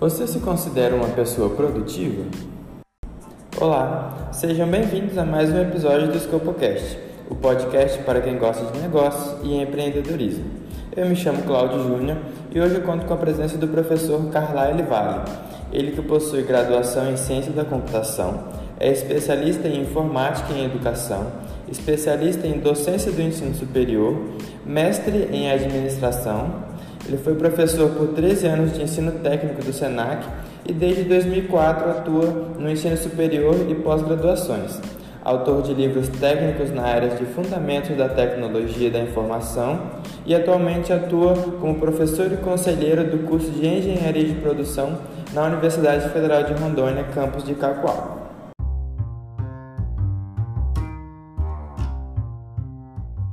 Você 0.00 0.26
se 0.26 0.38
considera 0.38 0.96
uma 0.96 1.08
pessoa 1.08 1.50
produtiva? 1.50 2.24
Olá, 3.60 4.30
sejam 4.32 4.66
bem-vindos 4.66 5.18
a 5.18 5.26
mais 5.26 5.50
um 5.52 5.60
episódio 5.60 6.10
do 6.10 6.18
Scopocast, 6.18 6.98
o 7.28 7.34
podcast 7.34 7.98
para 8.04 8.22
quem 8.22 8.38
gosta 8.38 8.64
de 8.72 8.78
negócios 8.78 9.36
e 9.44 9.60
empreendedorismo. 9.60 10.46
Eu 10.96 11.04
me 11.04 11.14
chamo 11.14 11.42
Cláudio 11.42 11.82
Júnior 11.82 12.16
e 12.50 12.58
hoje 12.58 12.80
conto 12.80 13.04
com 13.04 13.12
a 13.12 13.18
presença 13.18 13.58
do 13.58 13.68
professor 13.68 14.24
Carlyle 14.30 14.84
Vale, 14.84 15.30
ele 15.70 15.90
que 15.92 16.00
possui 16.00 16.44
graduação 16.44 17.12
em 17.12 17.18
Ciência 17.18 17.52
da 17.52 17.66
Computação, 17.66 18.44
é 18.80 18.90
especialista 18.90 19.68
em 19.68 19.82
Informática 19.82 20.50
e 20.54 20.64
Educação, 20.64 21.26
especialista 21.70 22.46
em 22.46 22.58
Docência 22.58 23.12
do 23.12 23.20
Ensino 23.20 23.54
Superior, 23.54 24.18
mestre 24.64 25.28
em 25.30 25.50
Administração, 25.50 26.69
ele 27.10 27.18
foi 27.18 27.34
professor 27.34 27.90
por 27.90 28.08
13 28.14 28.46
anos 28.46 28.72
de 28.72 28.82
ensino 28.84 29.10
técnico 29.10 29.60
do 29.64 29.72
SENAC 29.72 30.24
e 30.64 30.72
desde 30.72 31.02
2004 31.02 31.90
atua 31.90 32.26
no 32.56 32.70
ensino 32.70 32.96
superior 32.96 33.56
e 33.68 33.74
pós-graduações. 33.74 34.80
Autor 35.24 35.62
de 35.62 35.74
livros 35.74 36.08
técnicos 36.08 36.70
na 36.70 36.82
área 36.82 37.10
de 37.10 37.24
fundamentos 37.24 37.96
da 37.96 38.08
tecnologia 38.08 38.92
da 38.92 39.00
informação 39.00 39.90
e 40.24 40.32
atualmente 40.32 40.92
atua 40.92 41.34
como 41.60 41.80
professor 41.80 42.32
e 42.32 42.36
conselheiro 42.36 43.02
do 43.02 43.26
curso 43.26 43.50
de 43.50 43.66
Engenharia 43.66 44.24
de 44.24 44.34
Produção 44.34 44.96
na 45.34 45.46
Universidade 45.46 46.08
Federal 46.10 46.44
de 46.44 46.52
Rondônia, 46.52 47.04
campus 47.12 47.42
de 47.42 47.54
Cacoal. 47.54 48.19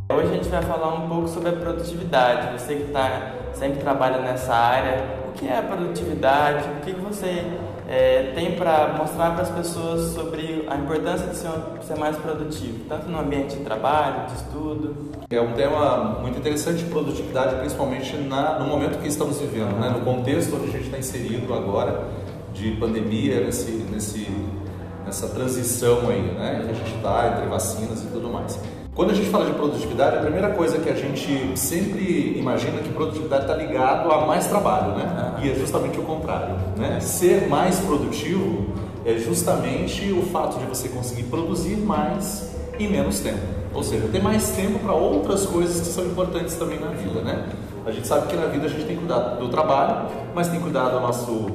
Hoje 0.09 0.29
a 0.31 0.35
gente 0.35 0.47
vai 0.47 0.61
falar 0.61 0.95
um 0.95 1.09
pouco 1.09 1.27
sobre 1.27 1.49
a 1.49 1.51
produtividade. 1.51 2.57
Você 2.57 2.75
que 2.75 2.83
está 2.83 3.33
sempre 3.53 3.81
trabalha 3.81 4.19
nessa 4.19 4.53
área, 4.53 5.03
o 5.27 5.33
que 5.33 5.45
é 5.45 5.57
a 5.57 5.61
produtividade? 5.61 6.63
O 6.77 6.85
que 6.85 6.93
você 6.93 7.45
é, 7.89 8.31
tem 8.33 8.55
para 8.55 8.95
mostrar 8.97 9.31
para 9.31 9.41
as 9.41 9.49
pessoas 9.49 10.13
sobre 10.13 10.65
a 10.69 10.77
importância 10.77 11.27
de 11.27 11.35
ser, 11.35 11.49
ser, 11.81 11.97
mais 11.97 12.15
produtivo, 12.15 12.85
tanto 12.87 13.09
no 13.09 13.19
ambiente 13.19 13.57
de 13.57 13.63
trabalho, 13.65 14.27
de 14.27 14.35
estudo? 14.35 14.95
É 15.29 15.41
um 15.41 15.51
tema 15.51 16.19
muito 16.21 16.39
interessante, 16.39 16.85
produtividade, 16.85 17.55
principalmente 17.57 18.15
na, 18.15 18.59
no 18.59 18.65
momento 18.65 18.99
que 19.01 19.09
estamos 19.09 19.37
vivendo, 19.39 19.77
né? 19.77 19.89
no 19.89 20.05
contexto 20.05 20.55
onde 20.55 20.69
a 20.69 20.71
gente 20.71 20.85
está 20.85 20.97
inserido 20.97 21.53
agora 21.53 22.05
de 22.53 22.71
pandemia, 22.77 23.41
nesse, 23.41 23.71
nesse, 23.91 24.25
nessa 25.05 25.27
transição 25.27 26.09
aí, 26.09 26.21
né? 26.21 26.61
que 26.63 26.71
a 26.71 26.73
gente 26.73 26.95
está 26.95 27.27
entre 27.27 27.49
vacinas 27.49 28.03
e 28.03 28.07
tudo 28.07 28.29
mais. 28.29 28.57
Quando 28.97 29.11
a 29.11 29.13
gente 29.13 29.29
fala 29.29 29.45
de 29.45 29.51
produtividade, 29.51 30.17
a 30.17 30.21
primeira 30.21 30.49
coisa 30.49 30.79
que 30.79 30.89
a 30.89 30.95
gente 30.95 31.55
sempre 31.55 32.35
imagina 32.35 32.79
é 32.79 32.81
que 32.81 32.89
produtividade 32.89 33.43
está 33.43 33.55
ligado 33.55 34.11
a 34.11 34.25
mais 34.25 34.47
trabalho, 34.47 34.95
né? 34.95 35.35
E 35.43 35.51
é 35.51 35.53
justamente 35.53 35.99
o 35.99 36.01
contrário, 36.01 36.55
né? 36.75 36.99
Ser 36.99 37.47
mais 37.47 37.79
produtivo 37.79 38.65
é 39.05 39.13
justamente 39.19 40.11
o 40.11 40.23
fato 40.23 40.57
de 40.57 40.65
você 40.65 40.89
conseguir 40.89 41.25
produzir 41.25 41.75
mais 41.75 42.51
em 42.79 42.89
menos 42.89 43.19
tempo. 43.19 43.37
Ou 43.71 43.83
seja, 43.83 44.07
ter 44.07 44.19
mais 44.19 44.49
tempo 44.49 44.79
para 44.79 44.93
outras 44.93 45.45
coisas 45.45 45.79
que 45.79 45.93
são 45.93 46.03
importantes 46.03 46.55
também 46.55 46.79
na 46.79 46.87
vida, 46.87 47.21
né? 47.21 47.49
A 47.85 47.91
gente 47.91 48.07
sabe 48.07 48.25
que 48.25 48.35
na 48.35 48.47
vida 48.47 48.65
a 48.65 48.69
gente 48.69 48.83
tem 48.85 48.95
que 48.95 49.01
cuidar 49.05 49.35
do 49.35 49.47
trabalho, 49.49 50.07
mas 50.33 50.47
tem 50.47 50.57
que 50.57 50.63
cuidar 50.63 50.89
do 50.89 50.99
nosso 50.99 51.51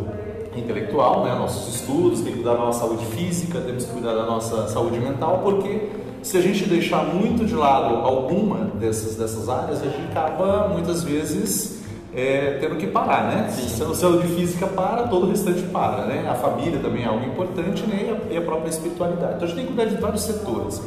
intelectual, 0.54 1.24
né? 1.24 1.34
Nossos 1.34 1.74
estudos, 1.74 2.20
tem 2.20 2.34
que 2.34 2.38
cuidar 2.38 2.52
da 2.52 2.60
nossa 2.60 2.86
saúde 2.86 3.04
física, 3.06 3.60
temos 3.60 3.84
que 3.84 3.90
cuidar 3.90 4.14
da 4.14 4.26
nossa 4.26 4.68
saúde 4.68 5.00
mental, 5.00 5.40
porque 5.42 5.88
se 6.22 6.36
a 6.36 6.40
gente 6.40 6.64
deixar 6.64 7.04
muito 7.04 7.44
de 7.44 7.54
lado 7.54 7.96
alguma 7.96 8.66
dessas, 8.76 9.16
dessas 9.16 9.48
áreas, 9.48 9.82
a 9.82 9.86
gente 9.86 10.10
acaba 10.12 10.68
muitas 10.68 11.02
vezes 11.02 11.82
é, 12.14 12.58
tendo 12.60 12.76
que 12.76 12.86
parar, 12.86 13.28
né? 13.28 13.48
Sim. 13.50 13.68
Se 13.68 13.82
a 13.82 13.94
saúde 13.94 14.28
física 14.28 14.66
para, 14.66 15.08
todo 15.08 15.26
o 15.26 15.30
restante 15.30 15.62
para, 15.62 16.04
né? 16.04 16.28
A 16.28 16.34
família 16.34 16.78
também 16.78 17.02
é 17.02 17.06
algo 17.06 17.24
importante 17.24 17.84
né? 17.86 18.18
e, 18.30 18.36
a, 18.36 18.40
própria 18.40 18.70
espiritualidade. 18.70 19.34
Então 19.34 19.44
a 19.44 19.46
gente 19.46 19.56
tem 19.56 19.66
que 19.66 19.72
cuidar 19.72 19.90
de 19.90 20.00
vários 20.00 20.22
setores. 20.22 20.82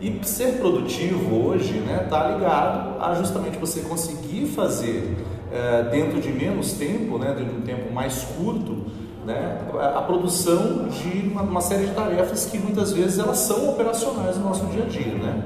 E 0.00 0.20
ser 0.22 0.58
produtivo 0.58 1.48
hoje 1.48 1.76
está 1.78 1.92
né, 1.92 2.06
tá 2.08 2.28
ligado 2.28 3.02
a 3.02 3.14
justamente 3.14 3.58
você 3.58 3.80
conseguir 3.80 4.46
fazer 4.46 5.16
é, 5.52 5.82
dentro 5.90 6.20
de 6.20 6.30
menos 6.30 6.72
tempo, 6.74 7.18
né, 7.18 7.34
dentro 7.36 7.54
de 7.54 7.60
um 7.60 7.62
tempo 7.62 7.92
mais 7.92 8.22
curto, 8.36 8.86
né, 9.28 9.58
a 9.94 10.00
produção 10.00 10.88
de 10.88 11.28
uma, 11.28 11.42
uma, 11.42 11.60
série 11.60 11.86
de 11.86 11.94
tarefas 11.94 12.46
que 12.46 12.58
muitas 12.58 12.92
vezes 12.92 13.18
elas 13.18 13.36
são 13.36 13.68
operacionais 13.68 14.38
no 14.38 14.44
nosso 14.44 14.64
dia 14.66 14.84
a 14.84 14.86
dia, 14.86 15.14
né? 15.14 15.42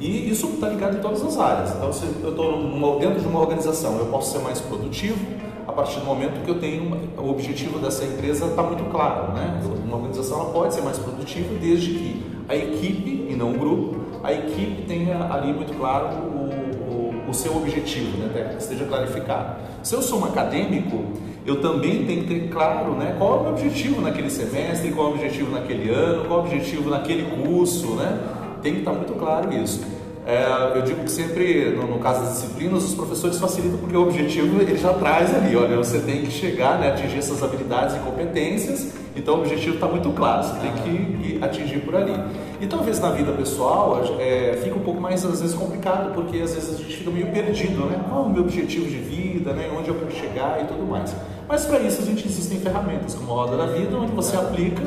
E 0.00 0.30
isso 0.30 0.46
está 0.54 0.68
ligado 0.68 0.96
em 0.96 1.00
todas 1.00 1.22
as 1.22 1.38
áreas. 1.38 1.74
Então, 1.74 1.92
se 1.92 2.04
eu 2.22 2.30
estou 2.30 2.98
dentro 2.98 3.20
de 3.20 3.26
uma 3.26 3.40
organização, 3.40 3.98
eu 3.98 4.06
posso 4.06 4.32
ser 4.32 4.38
mais 4.40 4.60
produtivo 4.60 5.18
a 5.66 5.72
partir 5.72 6.00
do 6.00 6.06
momento 6.06 6.42
que 6.44 6.50
eu 6.50 6.58
tenho 6.58 6.96
o 7.18 7.30
objetivo 7.30 7.78
dessa 7.78 8.04
empresa 8.04 8.46
está 8.46 8.62
muito 8.62 8.84
claro, 8.90 9.32
né? 9.32 9.60
Uma 9.84 9.96
organização 9.96 10.40
ela 10.40 10.50
pode 10.50 10.74
ser 10.74 10.82
mais 10.82 10.98
produtiva 10.98 11.54
desde 11.60 11.90
que 11.90 12.26
a 12.48 12.54
equipe 12.54 13.26
e 13.28 13.34
não 13.36 13.52
o 13.52 13.58
grupo, 13.58 13.96
a 14.22 14.32
equipe 14.32 14.82
tenha 14.82 15.30
ali 15.32 15.52
muito 15.52 15.76
claro 15.76 16.16
o, 16.18 17.24
o, 17.26 17.30
o 17.30 17.34
seu 17.34 17.56
objetivo, 17.56 18.16
né? 18.18 18.54
Que 18.54 18.62
esteja 18.62 18.84
clarificado. 18.84 19.56
Se 19.82 19.94
eu 19.94 20.02
sou 20.02 20.20
um 20.20 20.24
acadêmico 20.24 21.04
eu 21.46 21.60
também 21.60 22.04
tenho 22.04 22.24
que 22.24 22.34
ter 22.34 22.48
claro 22.48 22.92
né, 22.92 23.14
qual 23.16 23.34
é 23.34 23.36
o 23.36 23.42
meu 23.44 23.52
objetivo 23.52 24.00
naquele 24.00 24.28
semestre, 24.28 24.90
qual 24.90 25.08
é 25.08 25.10
o 25.10 25.14
objetivo 25.14 25.50
naquele 25.52 25.90
ano, 25.90 26.24
qual 26.24 26.40
é 26.40 26.42
o 26.42 26.46
objetivo 26.46 26.90
naquele 26.90 27.22
curso, 27.22 27.94
né? 27.94 28.18
Tem 28.62 28.72
que 28.72 28.78
estar 28.80 28.92
muito 28.92 29.12
claro 29.14 29.52
isso. 29.52 29.80
É, 30.26 30.72
eu 30.74 30.82
digo 30.82 31.04
que 31.04 31.10
sempre, 31.10 31.70
no, 31.70 31.86
no, 31.86 31.98
caso 32.00 32.22
das 32.22 32.32
disciplinas, 32.32 32.82
os 32.82 32.96
professores 32.96 33.38
facilitam 33.38 33.78
porque 33.78 33.96
o 33.96 34.02
objetivo 34.02 34.60
ele 34.60 34.76
já 34.76 34.92
traz 34.92 35.32
ali, 35.32 35.54
olha, 35.54 35.76
você 35.76 36.00
tem 36.00 36.22
que 36.22 36.32
chegar, 36.32 36.80
né, 36.80 36.90
atingir 36.90 37.18
essas 37.18 37.40
habilidades 37.44 37.94
e 37.94 38.00
competências, 38.00 38.92
então 39.14 39.36
o 39.36 39.38
objetivo 39.38 39.76
está 39.76 39.86
muito 39.86 40.10
claro, 40.10 40.42
você 40.42 40.58
tem 40.58 40.72
que 40.82 40.90
ir 40.90 41.38
atingir 41.40 41.78
por 41.78 41.94
ali. 41.94 42.12
E 42.60 42.66
talvez 42.66 42.98
na 43.00 43.10
vida 43.10 43.32
pessoal 43.32 44.02
é, 44.18 44.58
fica 44.62 44.76
um 44.76 44.82
pouco 44.82 45.00
mais, 45.00 45.24
às 45.24 45.40
vezes, 45.40 45.54
complicado, 45.54 46.14
porque 46.14 46.38
às 46.38 46.54
vezes 46.54 46.74
a 46.74 46.78
gente 46.78 46.96
fica 46.96 47.10
meio 47.10 47.30
perdido, 47.30 47.84
né? 47.86 48.02
Qual 48.08 48.24
é 48.24 48.26
o 48.26 48.30
meu 48.30 48.42
objetivo 48.42 48.86
de 48.86 48.96
vida, 48.96 49.52
né? 49.52 49.70
onde 49.76 49.88
eu 49.88 49.94
quero 49.94 50.12
chegar 50.12 50.62
e 50.62 50.66
tudo 50.66 50.84
mais. 50.86 51.14
Mas 51.48 51.64
para 51.66 51.80
isso 51.80 52.02
a 52.02 52.04
gente 52.04 52.26
existem 52.26 52.58
ferramentas 52.58 53.14
como 53.14 53.32
a 53.32 53.34
Roda 53.34 53.56
da 53.56 53.66
Vida, 53.66 53.96
onde 53.96 54.12
você 54.12 54.36
aplica 54.36 54.82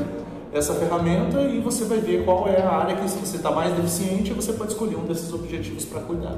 essa 0.52 0.74
ferramenta 0.74 1.42
e 1.42 1.60
você 1.60 1.86
vai 1.86 2.00
ver 2.00 2.26
qual 2.26 2.48
é 2.48 2.62
a 2.62 2.70
área 2.70 2.96
que 2.96 3.04
você 3.04 3.36
está 3.36 3.52
mais 3.52 3.74
deficiente, 3.74 4.34
você 4.34 4.52
pode 4.54 4.72
escolher 4.72 4.96
um 4.96 5.06
desses 5.06 5.32
objetivos 5.32 5.86
para 5.86 6.02
cuidar. 6.02 6.36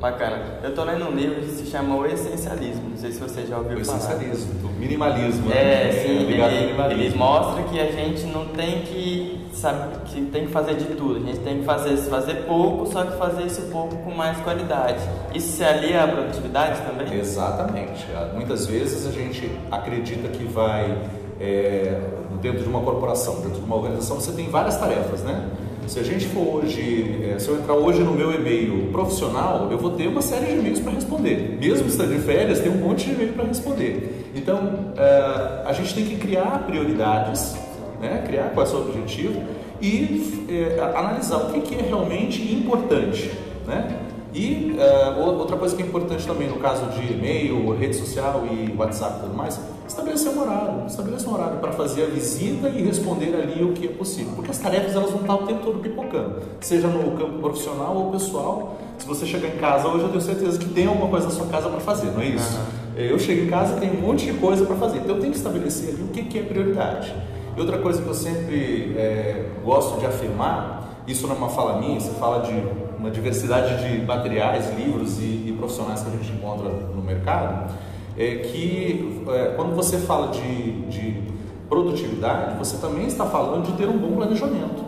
Bacana. 0.00 0.58
Eu 0.62 0.70
estou 0.70 0.84
lendo 0.84 1.06
um 1.06 1.12
livro 1.12 1.40
que 1.40 1.50
se 1.50 1.66
chama 1.66 1.96
O 1.96 2.04
Essencialismo. 2.04 2.90
Não 2.90 2.96
sei 2.96 3.12
se 3.12 3.20
você 3.20 3.46
já 3.46 3.56
ouviu 3.56 3.78
o 3.78 3.84
falar. 3.84 3.98
Essencialismo, 3.98 4.54
do 4.54 4.68
minimalismo. 4.68 5.50
É, 5.50 5.54
né? 5.54 5.92
sim. 5.92 6.08
É, 6.08 6.92
ele, 6.92 7.04
ele, 7.04 7.16
mostra 7.16 7.62
que 7.62 7.80
a 7.80 7.90
gente 7.90 8.26
não 8.26 8.46
tem 8.48 8.82
que 8.82 9.43
sabe 9.64 9.98
que 10.04 10.20
tem 10.26 10.44
que 10.44 10.52
fazer 10.52 10.74
de 10.74 10.84
tudo. 10.94 11.16
A 11.16 11.20
gente 11.20 11.38
tem 11.40 11.60
que 11.60 11.64
fazer 11.64 11.96
fazer 11.96 12.34
pouco, 12.46 12.86
só 12.86 13.02
que 13.02 13.16
fazer 13.16 13.44
esse 13.44 13.62
pouco 13.62 13.96
com 13.96 14.10
mais 14.10 14.38
qualidade. 14.40 15.02
Isso 15.34 15.56
se 15.56 15.64
alia 15.64 16.04
à 16.04 16.08
produtividade 16.08 16.82
também? 16.82 17.18
Exatamente. 17.18 18.06
Muitas 18.34 18.66
vezes 18.66 19.06
a 19.06 19.10
gente 19.10 19.50
acredita 19.70 20.28
que 20.28 20.44
vai 20.44 20.98
é, 21.40 21.98
dentro 22.42 22.62
de 22.62 22.68
uma 22.68 22.80
corporação, 22.80 23.36
dentro 23.36 23.58
de 23.60 23.64
uma 23.64 23.76
organização, 23.76 24.20
você 24.20 24.32
tem 24.32 24.50
várias 24.50 24.76
tarefas, 24.76 25.22
né? 25.22 25.48
Se 25.86 25.98
a 25.98 26.02
gente 26.02 26.26
for 26.26 26.56
hoje, 26.56 27.30
é, 27.30 27.38
se 27.38 27.48
eu 27.48 27.58
entrar 27.58 27.74
hoje 27.74 28.02
no 28.02 28.12
meu 28.12 28.32
e-mail 28.34 28.90
profissional, 28.92 29.68
eu 29.70 29.78
vou 29.78 29.92
ter 29.92 30.08
uma 30.08 30.22
série 30.22 30.46
de 30.46 30.52
e-mails 30.58 30.80
para 30.80 30.92
responder. 30.92 31.58
Mesmo 31.58 31.88
estando 31.88 32.14
de 32.14 32.20
férias, 32.20 32.60
tem 32.60 32.70
um 32.70 32.76
monte 32.76 33.06
de 33.06 33.12
e-mail 33.12 33.32
para 33.32 33.44
responder. 33.44 34.30
Então, 34.34 34.92
é, 34.96 35.62
a 35.64 35.72
gente 35.72 35.94
tem 35.94 36.04
que 36.04 36.16
criar 36.16 36.64
prioridades, 36.66 37.54
né? 38.00 38.22
criar 38.26 38.50
qual 38.54 38.64
é 38.64 38.68
o 38.68 38.70
seu 38.70 38.80
objetivo 38.80 39.53
e 39.84 40.46
é, 40.48 40.80
analisar 40.96 41.36
o 41.36 41.60
que, 41.60 41.74
é 41.74 41.82
realmente 41.82 42.40
importante. 42.54 43.30
Né? 43.66 44.00
E 44.32 44.76
uh, 44.76 45.20
outra 45.20 45.56
coisa 45.56 45.76
que 45.76 45.82
é 45.82 45.86
importante 45.86 46.26
também 46.26 46.48
no 46.48 46.56
caso 46.56 46.86
de 46.86 47.12
e-mail, 47.12 47.70
rede 47.76 47.94
social 47.94 48.42
e 48.50 48.74
WhatsApp 48.76 49.18
e 49.18 49.22
tudo 49.24 49.36
mais, 49.36 49.60
estabelecer 49.86 50.32
um 50.32 50.40
horário. 50.40 50.86
Estabelecer 50.86 51.28
um 51.28 51.34
horário 51.34 51.58
para 51.58 51.70
fazer 51.72 52.04
a 52.04 52.06
visita 52.06 52.68
e 52.68 52.82
responder 52.82 53.32
ali 53.36 53.62
o 53.62 53.72
que 53.72 53.86
é 53.86 53.90
possível. 53.90 54.32
Porque 54.34 54.50
as 54.50 54.58
tarefas 54.58 54.96
elas 54.96 55.10
vão 55.10 55.20
estar 55.20 55.34
o 55.34 55.46
tempo 55.46 55.60
todo 55.62 55.78
pipocando, 55.78 56.40
seja 56.60 56.88
no 56.88 57.12
campo 57.16 57.38
profissional 57.38 57.94
ou 57.94 58.10
pessoal. 58.10 58.76
Se 58.98 59.06
você 59.06 59.24
chegar 59.26 59.48
em 59.48 59.58
casa 59.58 59.86
hoje, 59.86 60.02
eu 60.02 60.08
tenho 60.08 60.20
certeza 60.20 60.58
que 60.58 60.68
tem 60.70 60.86
alguma 60.86 61.08
coisa 61.08 61.26
na 61.26 61.32
sua 61.32 61.46
casa 61.46 61.68
para 61.68 61.80
fazer, 61.80 62.10
não 62.10 62.20
é 62.20 62.26
isso? 62.26 62.56
Uhum. 62.56 63.02
Eu 63.02 63.18
chego 63.18 63.44
em 63.44 63.48
casa 63.48 63.76
e 63.76 63.80
tem 63.80 63.90
um 63.90 64.00
monte 64.00 64.24
de 64.24 64.32
coisa 64.34 64.64
para 64.64 64.76
fazer. 64.76 64.98
Então 64.98 65.14
eu 65.14 65.20
tenho 65.20 65.32
que 65.32 65.38
estabelecer 65.38 65.90
ali 65.90 66.02
o 66.02 66.08
que, 66.08 66.22
que 66.24 66.38
é 66.38 66.42
prioridade. 66.42 67.14
E 67.56 67.60
outra 67.60 67.78
coisa 67.78 68.02
que 68.02 68.08
eu 68.08 68.14
sempre 68.14 68.94
é, 68.96 69.46
gosto 69.64 70.00
de 70.00 70.06
afirmar, 70.06 71.02
isso 71.06 71.26
não 71.26 71.34
é 71.34 71.38
uma 71.38 71.48
fala 71.48 71.78
minha, 71.80 72.00
você 72.00 72.10
fala 72.12 72.40
de 72.40 72.52
uma 72.98 73.10
diversidade 73.10 73.86
de 73.86 74.04
materiais, 74.04 74.74
livros 74.76 75.18
e, 75.18 75.44
e 75.46 75.54
profissionais 75.56 76.02
que 76.02 76.08
a 76.08 76.10
gente 76.10 76.32
encontra 76.32 76.68
no 76.68 77.02
mercado, 77.02 77.72
é 78.16 78.36
que 78.36 79.24
é, 79.28 79.52
quando 79.56 79.74
você 79.74 79.98
fala 79.98 80.28
de, 80.28 80.82
de 80.88 81.22
produtividade, 81.68 82.56
você 82.56 82.76
também 82.78 83.06
está 83.06 83.26
falando 83.26 83.66
de 83.66 83.72
ter 83.72 83.88
um 83.88 83.98
bom 83.98 84.16
planejamento. 84.16 84.84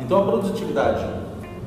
Então 0.00 0.20
a 0.20 0.24
produtividade 0.24 1.04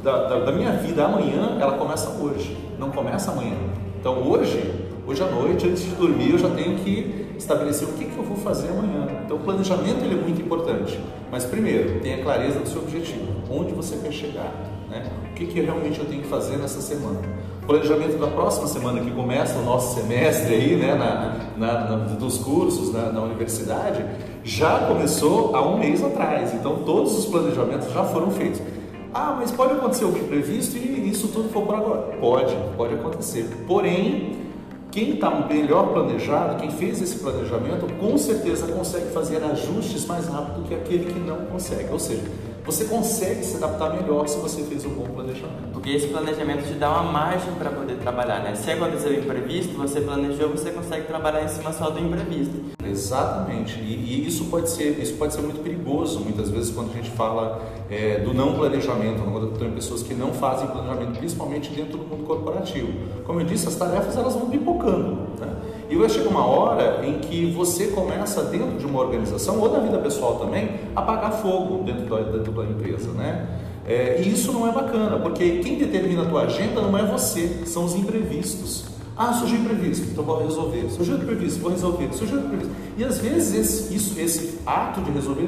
da, 0.04 0.28
da, 0.28 0.40
da, 0.46 0.52
minha 0.52 0.72
vida 0.74 1.06
amanhã, 1.06 1.58
ela 1.60 1.74
começa 1.78 2.10
hoje, 2.22 2.58
não 2.78 2.92
começa 2.92 3.32
amanhã. 3.32 3.58
Então 4.00 4.22
hoje, 4.28 4.74
hoje 5.06 5.24
à 5.24 5.28
noite, 5.28 5.68
antes 5.68 5.84
de 5.84 5.96
dormir, 5.96 6.32
eu 6.32 6.38
já 6.38 6.50
tenho 6.50 6.78
que 6.78 7.28
estabelecer 7.38 7.88
o 7.88 7.94
que, 7.94 8.06
que 8.06 8.18
eu 8.18 8.24
vou 8.24 8.38
fazer 8.38 8.70
amanhã. 8.70 9.07
Então 9.28 9.36
o 9.36 9.42
planejamento 9.42 10.06
ele 10.06 10.18
é 10.18 10.22
muito 10.22 10.42
importante. 10.42 10.98
Mas 11.30 11.44
primeiro, 11.44 12.00
tenha 12.00 12.24
clareza 12.24 12.62
do 12.62 12.70
seu 12.70 12.82
objetivo, 12.82 13.26
onde 13.52 13.74
você 13.74 13.98
quer 13.98 14.14
chegar, 14.14 14.54
né? 14.90 15.06
o 15.30 15.34
que, 15.34 15.48
que 15.48 15.60
realmente 15.60 16.00
eu 16.00 16.06
tenho 16.06 16.22
que 16.22 16.30
fazer 16.30 16.56
nessa 16.56 16.80
semana. 16.80 17.20
O 17.62 17.68
planejamento 17.68 18.18
da 18.18 18.28
próxima 18.28 18.68
semana 18.68 19.02
que 19.02 19.12
começa 19.12 19.60
o 19.60 19.66
nosso 19.66 20.00
semestre 20.00 20.56
aí, 20.56 20.78
né, 20.78 20.96
na, 20.96 21.58
na, 21.58 21.90
na 21.90 21.96
dos 22.16 22.38
cursos 22.38 22.94
na, 22.94 23.12
na 23.12 23.22
universidade, 23.22 24.06
já 24.46 24.80
começou 24.88 25.54
há 25.54 25.62
um 25.68 25.78
mês 25.78 26.02
atrás. 26.02 26.54
Então 26.54 26.78
todos 26.86 27.20
os 27.20 27.26
planejamentos 27.26 27.92
já 27.92 28.06
foram 28.06 28.32
feitos. 28.32 28.62
Ah, 29.14 29.36
mas 29.38 29.52
pode 29.52 29.74
acontecer 29.74 30.06
o 30.06 30.18
imprevisto 30.18 30.78
e 30.78 31.10
isso 31.10 31.28
tudo 31.28 31.50
for 31.50 31.64
por 31.64 31.76
agora. 31.76 32.18
Pode, 32.22 32.56
pode 32.78 32.94
acontecer. 32.94 33.46
Porém, 33.68 34.37
quem 34.98 35.12
está 35.12 35.30
melhor 35.30 35.94
planejado, 35.94 36.60
quem 36.60 36.72
fez 36.72 37.00
esse 37.00 37.20
planejamento, 37.20 37.86
com 38.00 38.18
certeza 38.18 38.66
consegue 38.66 39.12
fazer 39.12 39.44
ajustes 39.44 40.08
mais 40.08 40.26
rápido 40.28 40.68
que 40.68 40.74
aquele 40.74 41.14
que 41.14 41.20
não 41.20 41.46
consegue. 41.46 41.92
Ou 41.92 42.00
seja, 42.00 42.24
você 42.68 42.84
consegue 42.84 43.44
se 43.46 43.56
adaptar 43.56 43.94
melhor 43.94 44.28
se 44.28 44.38
você 44.40 44.62
fez 44.64 44.84
um 44.86 44.90
bom 44.90 45.06
planejamento. 45.06 45.70
Porque 45.72 45.90
esse 45.92 46.08
planejamento 46.08 46.68
te 46.68 46.74
dá 46.74 46.92
uma 46.92 47.12
margem 47.12 47.54
para 47.54 47.70
poder 47.70 47.96
trabalhar, 47.96 48.42
né? 48.42 48.56
Se 48.56 48.70
acontecer 48.70 49.08
o 49.08 49.20
imprevisto, 49.20 49.74
você 49.78 50.02
planejou, 50.02 50.50
você 50.50 50.72
consegue 50.72 51.08
trabalhar 51.08 51.46
em 51.46 51.48
cima 51.48 51.72
só 51.72 51.90
do 51.90 52.00
imprevisto. 52.00 52.76
Exatamente. 52.86 53.80
E, 53.80 53.94
e 53.94 54.28
isso 54.28 54.46
pode 54.46 54.70
ser 54.70 55.00
isso 55.02 55.14
pode 55.14 55.34
ser 55.34 55.42
muito 55.42 55.64
perigoso 55.64 56.20
muitas 56.20 56.50
vezes 56.50 56.74
quando 56.74 56.92
a 56.92 56.94
gente 56.94 57.10
fala 57.12 57.62
é, 57.90 58.20
do 58.20 58.34
não 58.34 58.54
planejamento, 58.54 59.22
quando 59.24 59.58
tem 59.58 59.72
pessoas 59.72 60.04
que 60.04 60.14
não 60.14 60.34
fazem 60.34 60.68
planejamento, 60.68 61.18
principalmente 61.18 61.72
dentro 61.72 61.98
do 61.98 62.06
mundo 62.06 62.26
corporativo. 62.26 62.92
Como 63.26 63.40
eu 63.40 63.46
disse, 63.46 63.68
as 63.68 63.76
tarefas 63.76 64.18
elas 64.18 64.34
vão 64.34 64.50
pipocando. 64.50 65.18
Né? 65.40 65.57
E 65.90 65.96
vai 65.96 66.10
chegar 66.10 66.30
uma 66.30 66.46
hora 66.46 67.06
em 67.06 67.20
que 67.20 67.52
você 67.52 67.88
começa 67.88 68.44
dentro 68.44 68.78
de 68.78 68.86
uma 68.86 69.00
organização 69.00 69.60
ou 69.60 69.70
da 69.70 69.80
vida 69.80 69.98
pessoal 70.00 70.36
também 70.38 70.72
a 70.96 71.00
apagar 71.00 71.32
fogo 71.42 71.84
dentro 71.84 72.06
da, 72.06 72.22
dentro 72.22 72.52
da 72.52 72.64
empresa, 72.64 73.12
né? 73.12 73.48
É, 73.88 74.22
e 74.22 74.34
isso 74.34 74.52
não 74.52 74.68
é 74.68 74.72
bacana, 74.72 75.18
porque 75.18 75.60
quem 75.60 75.78
determina 75.78 76.24
a 76.24 76.26
tua 76.26 76.42
agenda 76.42 76.82
não 76.82 76.98
é 76.98 77.06
você, 77.06 77.64
são 77.66 77.86
os 77.86 77.96
imprevistos. 77.96 78.98
Ah, 79.18 79.34
surgiu 79.34 79.62
imprevisto, 79.62 80.10
então 80.12 80.24
vou 80.24 80.44
resolver. 80.44 80.90
Surgiu 80.92 81.16
imprevisto, 81.16 81.60
vou 81.60 81.72
resolver. 81.72 82.14
Surgiu 82.14 82.38
imprevisto. 82.38 82.72
E 82.96 83.04
às 83.04 83.18
vezes 83.18 83.56
esse, 83.56 83.96
isso, 83.96 84.20
esse 84.20 84.60
ato 84.64 85.02
de 85.02 85.10
resolver, 85.10 85.48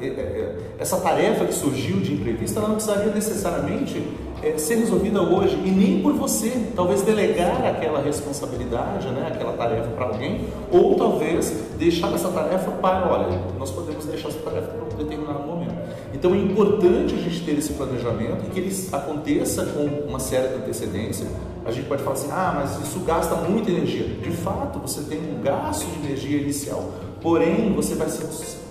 é, 0.00 0.06
é, 0.06 0.08
é, 0.08 0.58
essa 0.78 0.96
tarefa 0.98 1.44
que 1.44 1.52
surgiu 1.52 2.00
de 2.00 2.14
imprevisto, 2.14 2.58
ela 2.58 2.68
não 2.68 2.76
precisaria 2.76 3.12
necessariamente 3.12 4.02
é, 4.42 4.56
ser 4.56 4.76
resolvida 4.76 5.20
hoje 5.20 5.56
e 5.64 5.70
nem 5.70 6.02
por 6.02 6.12
você, 6.12 6.68
talvez 6.74 7.02
delegar 7.02 7.64
aquela 7.64 8.00
responsabilidade, 8.00 9.08
né, 9.08 9.30
aquela 9.32 9.52
tarefa 9.52 9.88
para 9.88 10.06
alguém, 10.06 10.46
ou 10.70 10.96
talvez 10.96 11.52
deixar 11.78 12.12
essa 12.12 12.28
tarefa 12.28 12.70
para, 12.72 13.10
olha, 13.10 13.40
nós 13.58 13.70
podemos 13.70 14.04
deixar 14.06 14.28
essa 14.28 14.38
tarefa 14.38 14.68
para 14.68 14.84
um 14.84 14.98
determinado 14.98 15.46
momento. 15.46 15.74
Então 16.12 16.34
é 16.34 16.38
importante 16.38 17.14
a 17.14 17.18
gente 17.18 17.44
ter 17.44 17.58
esse 17.58 17.72
planejamento 17.74 18.46
e 18.46 18.50
que 18.50 18.60
ele 18.60 18.88
aconteça 18.92 19.64
com 19.66 19.84
uma 20.08 20.18
certa 20.18 20.56
antecedência. 20.56 21.26
A 21.64 21.70
gente 21.70 21.86
pode 21.86 22.02
falar 22.02 22.16
assim, 22.16 22.28
ah, 22.30 22.52
mas 22.56 22.80
isso 22.86 23.00
gasta 23.00 23.34
muita 23.36 23.70
energia. 23.70 24.04
De 24.04 24.30
fato, 24.30 24.78
você 24.78 25.02
tem 25.02 25.18
um 25.18 25.40
gasto 25.42 25.86
de 25.86 26.06
energia 26.06 26.40
inicial, 26.40 26.90
porém 27.20 27.72
você 27.74 27.94
vai 27.94 28.08
se 28.08 28.22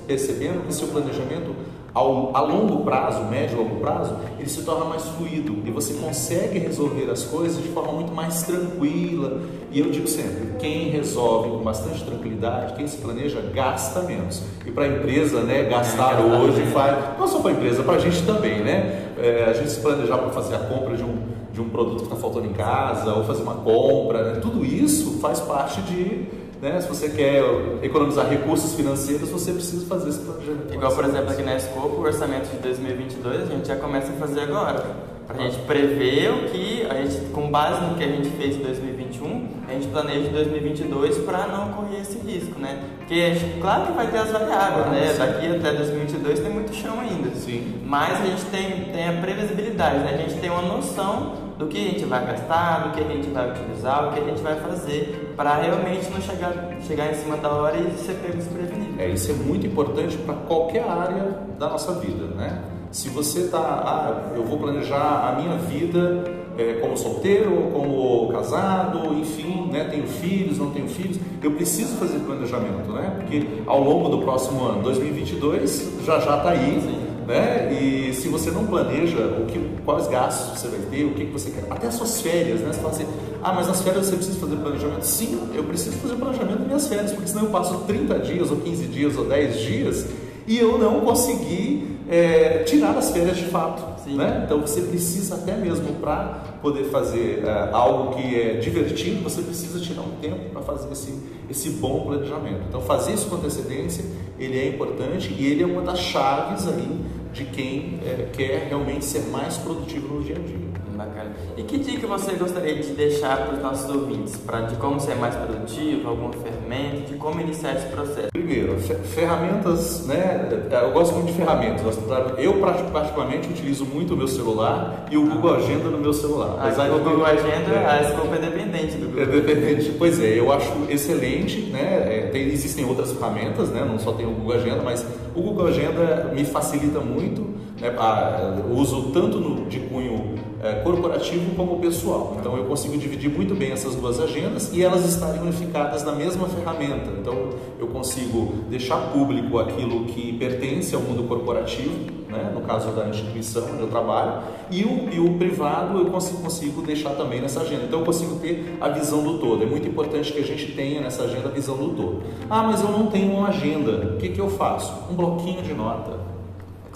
percebendo 0.05 0.65
que 0.65 0.73
seu 0.73 0.87
planejamento 0.87 1.55
ao, 1.93 2.35
a 2.35 2.41
longo 2.41 2.83
prazo, 2.83 3.23
médio 3.25 3.55
e 3.55 3.63
longo 3.63 3.75
prazo, 3.77 4.15
ele 4.37 4.47
se 4.47 4.63
torna 4.63 4.85
mais 4.85 5.03
fluido 5.03 5.57
e 5.65 5.71
você 5.71 5.93
consegue 5.93 6.59
resolver 6.59 7.09
as 7.09 7.23
coisas 7.23 7.61
de 7.61 7.69
forma 7.69 7.93
muito 7.93 8.11
mais 8.11 8.43
tranquila. 8.43 9.41
E 9.71 9.79
eu 9.79 9.89
digo 9.89 10.07
sempre, 10.07 10.55
quem 10.59 10.89
resolve 10.89 11.49
com 11.49 11.57
bastante 11.59 12.03
tranquilidade, 12.03 12.73
quem 12.73 12.87
se 12.87 12.97
planeja, 12.97 13.41
gasta 13.53 14.01
menos. 14.01 14.43
E 14.65 14.71
para 14.71 14.85
a 14.85 14.87
empresa, 14.87 15.41
né, 15.41 15.63
gastar 15.63 16.19
é, 16.19 16.23
hoje 16.23 16.61
faz, 16.67 17.19
não 17.19 17.27
só 17.27 17.39
para 17.39 17.51
a 17.51 17.53
empresa, 17.53 17.83
para 17.83 17.95
a 17.95 17.99
gente 17.99 18.23
também, 18.23 18.61
né? 18.61 19.07
É, 19.17 19.45
a 19.49 19.53
gente 19.53 19.69
se 19.69 19.79
planejar 19.81 20.17
para 20.17 20.29
fazer 20.29 20.55
a 20.55 20.59
compra 20.59 20.95
de 20.95 21.03
um, 21.03 21.17
de 21.51 21.61
um 21.61 21.69
produto 21.69 21.97
que 21.97 22.03
está 22.03 22.15
faltando 22.15 22.47
em 22.47 22.53
casa, 22.53 23.13
ou 23.13 23.23
fazer 23.23 23.43
uma 23.43 23.55
compra, 23.55 24.33
né? 24.33 24.39
tudo 24.39 24.63
isso 24.65 25.19
faz 25.19 25.39
parte 25.41 25.81
de 25.81 26.25
né? 26.61 26.81
Se 26.81 26.87
você 26.87 27.09
quer 27.09 27.41
economizar 27.81 28.27
recursos 28.27 28.73
financeiros, 28.73 29.29
você 29.29 29.51
precisa 29.51 29.85
fazer 29.85 30.09
esse 30.09 30.19
planejamento. 30.19 30.73
Igual, 30.73 30.93
por 30.93 31.05
exemplo, 31.05 31.31
aqui 31.31 31.43
na 31.43 31.55
Escopo, 31.55 31.95
o 31.95 32.01
orçamento 32.01 32.49
de 32.49 32.57
2022 32.57 33.43
a 33.43 33.45
gente 33.45 33.67
já 33.67 33.75
começa 33.75 34.11
a 34.11 34.15
fazer 34.15 34.41
agora. 34.41 35.09
Para 35.25 35.37
a 35.37 35.41
gente 35.47 35.59
prever 35.59 36.31
o 36.31 36.49
que, 36.49 36.87
a 36.89 36.95
gente, 36.95 37.31
com 37.31 37.51
base 37.51 37.79
no 37.85 37.95
que 37.95 38.03
a 38.03 38.07
gente 38.07 38.29
fez 38.31 38.55
em 38.55 38.63
2021, 38.63 39.47
a 39.67 39.73
gente 39.73 39.87
planeja 39.89 40.27
em 40.27 40.31
2022 40.31 41.19
para 41.19 41.45
não 41.45 41.71
correr 41.73 42.01
esse 42.01 42.17
risco, 42.17 42.59
né? 42.59 42.83
Porque, 42.97 43.33
claro 43.61 43.85
que 43.85 43.91
vai 43.91 44.07
ter 44.09 44.17
as 44.17 44.31
variáveis, 44.31 44.87
né? 44.87 45.13
Daqui 45.19 45.45
até 45.45 45.73
2022 45.73 46.39
tem 46.39 46.51
muito 46.51 46.73
chão 46.73 46.99
ainda. 46.99 47.29
Sim. 47.35 47.75
Mas 47.85 48.19
a 48.19 48.25
gente 48.25 48.43
tem, 48.45 48.85
tem 48.85 49.07
a 49.07 49.21
previsibilidade, 49.21 49.99
né? 49.99 50.15
A 50.15 50.17
gente 50.17 50.41
tem 50.41 50.49
uma 50.49 50.63
noção 50.63 51.48
do 51.59 51.67
que 51.67 51.77
a 51.77 51.91
gente 51.91 52.05
vai 52.05 52.25
gastar, 52.25 52.87
do 52.87 52.91
que 52.93 53.01
a 53.01 53.07
gente 53.13 53.29
vai 53.31 53.51
utilizar, 53.51 54.07
o 54.07 54.13
que 54.13 54.19
a 54.21 54.23
gente 54.23 54.41
vai 54.41 54.55
fazer 54.55 55.33
para 55.35 55.55
realmente 55.55 56.09
não 56.09 56.21
chegar, 56.21 56.53
chegar 56.87 57.11
em 57.11 57.15
cima 57.15 57.35
da 57.35 57.49
hora 57.49 57.77
e 57.77 57.97
ser 57.97 58.13
pego 58.13 58.37
desprevenido. 58.37 58.93
É, 58.97 59.09
isso 59.09 59.29
é 59.29 59.33
muito 59.35 59.67
importante 59.67 60.15
para 60.19 60.35
qualquer 60.35 60.87
área 60.87 61.37
da 61.59 61.67
nossa 61.67 61.93
vida, 61.95 62.27
né? 62.27 62.61
Se 62.91 63.09
você 63.09 63.41
está, 63.41 63.59
ah, 63.59 64.31
eu 64.35 64.43
vou 64.45 64.57
planejar 64.57 65.29
a 65.29 65.41
minha 65.41 65.57
vida 65.57 66.23
é, 66.57 66.75
como 66.75 66.97
solteiro, 66.97 67.69
como 67.73 68.29
casado, 68.29 69.13
enfim, 69.15 69.69
né, 69.69 69.83
tenho 69.83 70.07
filhos, 70.07 70.57
não 70.57 70.71
tenho 70.71 70.87
filhos, 70.87 71.19
eu 71.43 71.51
preciso 71.51 71.97
fazer 71.97 72.19
planejamento, 72.19 72.89
né? 72.93 73.15
Porque 73.17 73.45
ao 73.67 73.83
longo 73.83 74.07
do 74.07 74.19
próximo 74.19 74.63
ano, 74.63 74.81
2022, 74.81 75.99
já 76.05 76.19
já 76.19 76.37
está 76.37 76.51
aí. 76.51 76.81
Sim 76.81 77.09
né? 77.29 77.71
E 77.71 78.13
se 78.13 78.27
você 78.27 78.51
não 78.51 78.65
planeja 78.65 79.17
o 79.17 79.45
que, 79.45 79.59
quais 79.85 80.07
gastos 80.07 80.59
você 80.59 80.67
vai 80.67 80.79
ter, 80.89 81.05
o 81.05 81.13
que, 81.13 81.25
que 81.25 81.31
você 81.31 81.51
quer, 81.51 81.63
até 81.69 81.87
as 81.87 81.93
suas 81.93 82.19
férias, 82.19 82.59
né? 82.59 82.73
Você 82.73 82.79
fala 82.79 82.93
assim, 82.93 83.05
ah, 83.41 83.53
mas 83.53 83.67
nas 83.67 83.81
férias 83.81 84.07
você 84.07 84.15
precisa 84.15 84.39
fazer 84.39 84.55
planejamento. 84.57 85.03
Sim, 85.03 85.39
eu 85.53 85.63
preciso 85.63 85.95
fazer 85.97 86.15
planejamento 86.15 86.57
das 86.57 86.67
minhas 86.67 86.87
férias, 86.87 87.11
porque 87.11 87.29
senão 87.29 87.43
eu 87.43 87.49
passo 87.51 87.77
30 87.85 88.19
dias, 88.19 88.51
ou 88.51 88.57
15 88.57 88.85
dias, 88.87 89.15
ou 89.15 89.25
10 89.25 89.59
dias 89.59 90.05
e 90.49 90.57
eu 90.57 90.79
não 90.79 91.01
consegui 91.01 91.99
é, 92.09 92.63
tirar 92.63 92.97
as 92.97 93.11
férias 93.11 93.37
de 93.37 93.45
fato. 93.45 93.87
Né? 94.09 94.41
Então 94.43 94.59
você 94.59 94.81
precisa 94.81 95.35
até 95.35 95.55
mesmo 95.55 95.93
para 96.01 96.43
poder 96.59 96.85
fazer 96.85 97.43
é, 97.45 97.69
algo 97.71 98.15
que 98.15 98.35
é 98.35 98.53
divertido, 98.53 99.21
você 99.21 99.43
precisa 99.43 99.79
tirar 99.79 100.01
um 100.01 100.15
tempo 100.19 100.49
para 100.49 100.63
fazer 100.63 100.91
esse, 100.91 101.13
esse 101.47 101.69
bom 101.69 102.07
planejamento. 102.07 102.61
Então 102.67 102.81
fazer 102.81 103.13
isso 103.13 103.27
com 103.27 103.35
antecedência, 103.35 104.03
ele 104.39 104.57
é 104.57 104.69
importante 104.69 105.31
e 105.37 105.45
ele 105.45 105.61
é 105.61 105.65
uma 105.67 105.83
das 105.83 105.99
chaves 105.99 106.67
aí 106.67 106.99
de 107.33 107.45
quem 107.45 107.99
é, 108.05 108.29
quer 108.33 108.67
realmente 108.67 109.05
ser 109.05 109.21
mais 109.27 109.57
produtivo 109.57 110.15
no 110.15 110.23
dia 110.23 110.35
a 110.35 110.39
dia. 110.39 110.68
Bacana. 110.99 111.31
E 111.55 111.63
que 111.63 111.77
dica 111.79 112.05
você 112.05 112.33
gostaria 112.33 112.75
de 112.75 112.91
deixar 112.91 113.37
para 113.45 113.55
os 113.55 113.61
nossos 113.61 113.89
ouvintes, 113.89 114.35
para 114.35 114.61
de 114.63 114.75
como 114.75 114.99
ser 114.99 115.15
mais 115.15 115.33
produtivo, 115.33 116.09
alguma 116.09 116.33
ferramenta, 116.33 117.07
de 117.07 117.13
como 117.13 117.39
iniciar 117.39 117.75
esse 117.75 117.85
processo? 117.87 118.27
Primeiro, 118.33 118.77
ferramentas, 118.79 120.05
né? 120.05 120.49
Eu 120.83 120.91
gosto 120.91 121.15
muito 121.15 121.27
de 121.27 121.33
ferramentas. 121.33 121.97
Eu 122.37 122.55
particularmente 122.91 123.47
utilizo 123.47 123.85
muito 123.85 124.13
o 124.13 124.17
meu 124.17 124.27
celular 124.27 125.05
e 125.09 125.17
o 125.17 125.25
Google 125.25 125.55
Agenda 125.55 125.89
no 125.89 125.99
meu 125.99 126.11
celular. 126.11 126.57
Ah, 126.59 126.65
Apesar 126.65 126.91
o 126.91 126.99
Google 126.99 127.25
Agenda, 127.25 127.71
é, 127.71 127.85
a 127.85 128.09
Scope 128.09 128.35
é 128.35 128.41
dependente 128.41 128.97
do 128.97 129.05
Google. 129.05 129.23
É 129.23 129.25
dependente, 129.25 129.95
pois 129.97 130.19
é. 130.21 130.37
Eu 130.37 130.51
acho 130.51 130.69
excelente, 130.89 131.61
né? 131.71 132.07
É, 132.09 132.29
tem, 132.29 132.43
existem 132.47 132.83
outras 132.83 133.13
ferramentas, 133.13 133.69
né? 133.69 133.85
Não 133.87 133.97
só 133.97 134.11
tem 134.11 134.25
o 134.25 134.31
Google 134.31 134.57
Agenda, 134.57 134.81
mas 134.83 135.05
o 135.33 135.41
Google 135.41 135.67
Agenda 135.67 136.31
me 136.35 136.43
facilita 136.43 136.99
muito. 136.99 137.58
Né? 137.81 138.63
Uso 138.71 139.11
tanto 139.13 139.39
no, 139.39 139.65
de 139.65 139.79
cunho 139.79 140.35
é, 140.61 140.73
corporativo 140.81 141.55
como 141.55 141.79
pessoal. 141.79 142.35
Então 142.39 142.57
eu 142.57 142.65
consigo 142.65 142.97
dividir 142.97 143.29
muito 143.29 143.55
bem 143.55 143.71
essas 143.71 143.95
duas 143.95 144.19
agendas 144.19 144.71
e 144.73 144.83
elas 144.83 145.05
estarem 145.05 145.41
unificadas 145.41 146.03
na 146.03 146.11
mesma 146.11 146.47
ferramenta. 146.47 147.09
Então 147.19 147.49
eu 147.79 147.87
consigo 147.87 148.53
deixar 148.69 148.97
público 149.13 149.57
aquilo 149.57 150.05
que 150.05 150.33
pertence 150.33 150.93
ao 150.93 151.01
mundo 151.01 151.23
corporativo, 151.23 151.95
né? 152.27 152.51
no 152.53 152.61
caso 152.61 152.91
da 152.91 153.07
instituição 153.07 153.63
onde 153.71 153.81
eu 153.81 153.87
trabalho, 153.87 154.43
e 154.69 154.83
o, 154.83 155.09
e 155.11 155.19
o 155.19 155.37
privado 155.37 155.97
eu 155.97 156.05
consigo, 156.07 156.41
consigo 156.41 156.81
deixar 156.81 157.11
também 157.11 157.41
nessa 157.41 157.61
agenda. 157.61 157.85
Então 157.85 157.99
eu 157.99 158.05
consigo 158.05 158.35
ter 158.35 158.77
a 158.81 158.89
visão 158.89 159.23
do 159.23 159.39
todo. 159.39 159.63
É 159.63 159.65
muito 159.65 159.87
importante 159.87 160.33
que 160.33 160.39
a 160.39 160.45
gente 160.45 160.73
tenha 160.73 161.01
nessa 161.01 161.23
agenda 161.23 161.47
a 161.47 161.51
visão 161.51 161.77
do 161.77 161.89
todo. 161.89 162.23
Ah, 162.49 162.63
mas 162.63 162.81
eu 162.81 162.91
não 162.91 163.07
tenho 163.07 163.33
uma 163.33 163.47
agenda. 163.47 164.13
O 164.15 164.17
que, 164.17 164.29
que 164.29 164.39
eu 164.39 164.49
faço? 164.49 164.93
Um 165.09 165.15
bloquinho 165.15 165.63
de 165.63 165.73
nota 165.73 166.28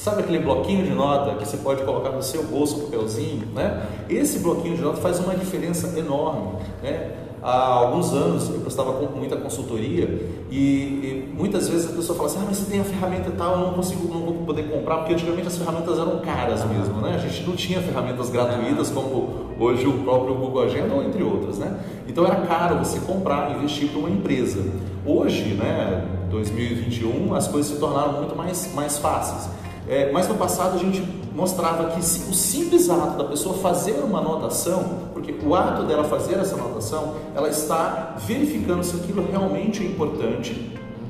Sabe 0.04 0.20
aquele 0.20 0.40
bloquinho 0.40 0.84
de 0.84 0.92
nota 0.92 1.34
que 1.36 1.48
você 1.48 1.56
pode 1.56 1.82
colocar 1.84 2.10
no 2.10 2.22
seu 2.22 2.44
bolso, 2.44 2.78
papelzinho, 2.82 3.46
né? 3.56 3.88
Esse 4.10 4.40
bloquinho 4.40 4.76
de 4.76 4.82
nota 4.82 4.98
faz 4.98 5.18
uma 5.22 5.34
diferença 5.34 5.98
enorme, 5.98 6.60
né? 6.84 7.12
Há 7.42 7.68
alguns 7.68 8.12
anos 8.12 8.50
eu 8.50 8.60
prestava 8.60 8.92
muita 9.16 9.38
consultoria 9.38 10.04
e, 10.52 10.58
e, 10.60 11.34
muitas 11.34 11.70
vezes 11.70 11.90
a 11.90 11.94
pessoa 11.96 12.18
fala 12.18 12.30
assim, 12.30 12.40
ah, 12.42 12.46
mas 12.48 12.58
você 12.58 12.70
tem 12.70 12.82
a 12.82 12.84
ferramenta 12.84 13.32
tal, 13.38 13.54
eu 13.54 13.68
não 13.68 13.74
consigo, 13.76 14.14
não 14.14 14.26
vou 14.26 14.34
poder 14.46 14.64
comprar, 14.64 14.98
porque 14.98 15.14
antigamente 15.14 15.48
as 15.48 15.58
ferramentas 15.58 15.98
eram 15.98 16.20
caras 16.20 16.66
mesmo, 16.66 16.96
né? 17.00 17.16
A 17.16 17.20
gente 17.20 17.42
não 17.48 17.56
tinha 17.56 17.82
ferramentas 17.82 18.30
gratuitas 18.30 18.90
como 18.90 19.56
hoje 19.58 19.88
o 19.88 20.00
próprio 20.00 20.36
Google 20.36 20.64
Agenda, 20.64 20.96
entre 20.98 21.24
outras, 21.24 21.60
né? 21.60 21.80
Então 22.10 22.26
era 22.26 22.42
caro 22.42 22.78
você 22.80 23.00
comprar, 23.00 23.56
investir 23.56 23.88
para 23.88 24.00
uma 24.00 24.10
empresa. 24.10 24.62
Hoje, 25.06 25.54
né, 25.54 26.06
2021, 26.30 27.34
as 27.34 27.48
coisas 27.48 27.72
se 27.72 27.80
tornaram 27.80 28.20
muito 28.20 28.36
mais, 28.36 28.70
mais 28.76 28.98
fáceis. 28.98 29.63
É, 29.88 30.12
mas 30.12 30.28
no 30.28 30.36
passado 30.36 30.76
a 30.76 30.78
gente 30.78 31.04
mostrava 31.36 31.90
que 31.92 32.00
o 32.00 32.34
simples 32.34 32.90
ato 32.90 33.18
da 33.18 33.26
pessoa 33.26 33.58
fazer 33.58 33.94
uma 34.04 34.20
anotação, 34.20 35.10
porque 35.14 35.34
o 35.46 35.56
ato 35.56 35.84
dela 35.84 36.04
fazer 36.04 36.36
essa 36.36 36.56
anotação, 36.56 37.16
ela 37.36 37.50
está 37.50 38.16
verificando 38.26 38.84
se 38.84 38.96
aquilo 38.96 39.26
realmente 39.30 39.84
é 39.84 39.88
importante, 39.88 40.54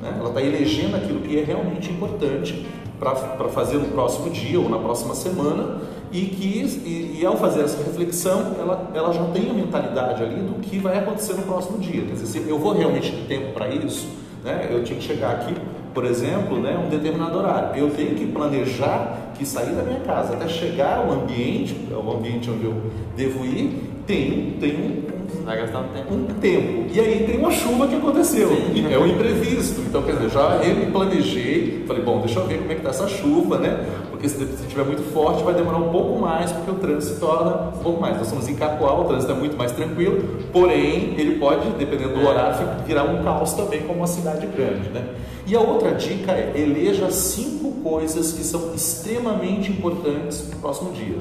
né? 0.00 0.16
ela 0.18 0.28
está 0.28 0.42
elegendo 0.42 0.96
aquilo 0.96 1.20
que 1.20 1.38
é 1.38 1.44
realmente 1.44 1.90
importante 1.90 2.66
para 2.98 3.48
fazer 3.48 3.76
no 3.78 3.88
próximo 3.88 4.30
dia 4.30 4.58
ou 4.58 4.68
na 4.68 4.78
próxima 4.78 5.14
semana 5.14 5.80
e 6.10 6.26
que 6.26 6.62
e, 6.84 7.18
e, 7.20 7.26
ao 7.26 7.36
fazer 7.36 7.62
essa 7.62 7.76
reflexão 7.82 8.54
ela, 8.58 8.90
ela 8.94 9.12
já 9.12 9.24
tem 9.26 9.50
a 9.50 9.52
mentalidade 9.52 10.22
ali 10.22 10.36
do 10.36 10.60
que 10.60 10.78
vai 10.78 10.98
acontecer 10.98 11.34
no 11.34 11.42
próximo 11.42 11.78
dia. 11.78 12.02
Quer 12.02 12.12
dizer, 12.12 12.26
se 12.26 12.48
eu 12.48 12.58
vou 12.58 12.72
realmente 12.72 13.10
ter 13.10 13.26
tempo 13.26 13.52
para 13.52 13.68
isso, 13.68 14.08
né? 14.42 14.68
eu 14.70 14.84
tinha 14.84 14.98
que 14.98 15.04
chegar 15.04 15.32
aqui 15.32 15.54
por 15.94 16.04
exemplo, 16.04 16.58
né, 16.58 16.76
um 16.76 16.88
determinado 16.88 17.38
horário. 17.38 17.80
Eu 17.80 17.90
tenho 17.90 18.16
que 18.16 18.26
planejar 18.26 19.32
que 19.34 19.46
sair 19.46 19.74
da 19.74 19.82
minha 19.82 20.00
casa 20.00 20.34
até 20.34 20.48
chegar 20.48 20.98
ao 20.98 21.12
ambiente, 21.12 21.88
ao 21.94 22.16
ambiente 22.16 22.50
onde 22.50 22.64
eu 22.64 22.74
devo 23.16 23.44
ir, 23.44 23.80
tem, 24.06 24.56
tem 24.60 25.04
Vai 25.44 25.56
gastar 25.58 25.80
um 25.80 25.88
tempo. 25.88 26.14
Um 26.14 26.24
tempo. 26.40 26.86
E 26.92 27.00
aí 27.00 27.24
tem 27.26 27.38
uma 27.38 27.50
chuva 27.50 27.88
que 27.88 27.96
aconteceu. 27.96 28.48
Sim. 28.48 28.92
É 28.92 28.98
o 28.98 29.06
imprevisto. 29.06 29.80
Então, 29.80 30.02
quer 30.02 30.16
dizer, 30.16 30.30
já 30.30 30.60
eu 30.64 30.76
me 30.76 30.86
planejei, 30.86 31.84
falei, 31.86 32.02
bom, 32.02 32.20
deixa 32.20 32.40
eu 32.40 32.46
ver 32.46 32.58
como 32.58 32.70
é 32.70 32.74
que 32.74 32.80
está 32.80 32.90
essa 32.90 33.08
chuva, 33.08 33.58
né? 33.58 33.86
Porque 34.10 34.28
se 34.28 34.42
estiver 34.42 34.84
muito 34.84 35.02
forte, 35.12 35.42
vai 35.42 35.54
demorar 35.54 35.78
um 35.78 35.90
pouco 35.90 36.18
mais, 36.20 36.52
porque 36.52 36.70
o 36.70 36.74
trânsito 36.74 37.14
se 37.14 37.20
torna 37.20 37.68
um 37.68 37.82
pouco 37.82 38.00
mais. 38.00 38.16
Nós 38.16 38.26
estamos 38.26 38.48
em 38.48 38.54
Cacoal, 38.54 39.02
o 39.02 39.04
trânsito 39.04 39.32
é 39.32 39.34
muito 39.34 39.56
mais 39.56 39.72
tranquilo, 39.72 40.40
porém, 40.52 41.14
ele 41.18 41.38
pode, 41.38 41.68
dependendo 41.70 42.14
do 42.14 42.26
horário, 42.26 42.84
virar 42.86 43.04
um 43.04 43.22
caos 43.22 43.52
também, 43.52 43.82
como 43.82 44.00
uma 44.00 44.06
cidade 44.06 44.46
grande, 44.46 44.88
né? 44.90 45.04
E 45.46 45.54
a 45.54 45.60
outra 45.60 45.92
dica 45.92 46.32
é 46.32 46.52
eleja 46.56 47.10
cinco 47.10 47.72
coisas 47.82 48.32
que 48.32 48.42
são 48.42 48.74
extremamente 48.74 49.70
importantes 49.70 50.48
no 50.48 50.56
próximo 50.56 50.92
dia, 50.92 51.18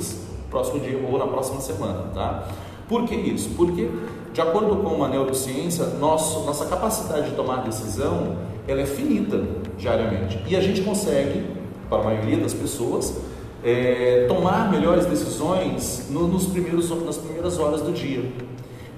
próximo 0.49 0.79
dia 0.79 0.97
ou 1.05 1.17
na 1.17 1.27
próxima 1.27 1.59
semana, 1.59 2.05
tá? 2.13 2.47
Por 2.93 3.05
que 3.05 3.15
isso? 3.15 3.49
Porque, 3.57 3.89
de 4.31 4.39
acordo 4.39 4.75
com 4.83 4.93
uma 4.93 5.07
neurociência, 5.07 5.83
nosso, 5.99 6.45
nossa 6.45 6.67
capacidade 6.67 7.31
de 7.31 7.35
tomar 7.35 7.63
decisão 7.63 8.37
ela 8.67 8.81
é 8.81 8.85
finita 8.85 9.43
diariamente 9.79 10.39
e 10.47 10.55
a 10.55 10.61
gente 10.61 10.83
consegue, 10.83 11.43
para 11.89 12.01
a 12.01 12.03
maioria 12.03 12.37
das 12.37 12.53
pessoas, 12.53 13.17
é, 13.63 14.27
tomar 14.27 14.69
melhores 14.69 15.07
decisões 15.07 16.05
no, 16.11 16.27
nos 16.27 16.45
primeiros, 16.45 16.91
nas 17.03 17.17
primeiras 17.17 17.57
horas 17.57 17.81
do 17.81 17.91
dia. 17.91 18.31